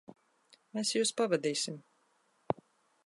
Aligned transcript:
Mēs 0.77 0.93
jūs 0.95 1.11
pavadīsim. 1.21 1.77